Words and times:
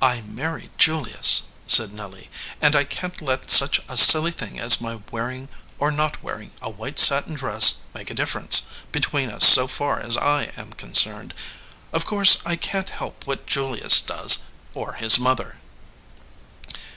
"I 0.00 0.20
married 0.20 0.70
Julius," 0.78 1.42
said 1.66 1.90
Nelly, 1.92 2.30
"and 2.60 2.76
I 2.76 2.84
can 2.84 3.10
t 3.10 3.24
let 3.26 3.50
such 3.50 3.80
a 3.88 3.96
silly 3.96 4.30
thing 4.30 4.60
as 4.60 4.80
my 4.80 5.00
wearing 5.10 5.48
or 5.80 5.90
not 5.90 6.22
wear 6.22 6.40
ing 6.40 6.52
a 6.62 6.70
white 6.70 7.00
satin 7.00 7.34
dress 7.34 7.80
make 7.92 8.12
a 8.12 8.14
difference 8.14 8.62
between 8.92 9.28
us 9.28 9.44
so 9.44 9.66
far 9.66 9.98
as 9.98 10.16
I 10.16 10.52
am 10.56 10.74
concerned. 10.74 11.34
Of 11.92 12.06
course 12.06 12.38
I 12.46 12.54
can 12.54 12.84
t 12.84 12.92
help 12.92 13.26
what 13.26 13.48
Julius 13.48 14.00
does, 14.00 14.42
or 14.72 14.92
his 14.92 15.18
mother." 15.18 15.60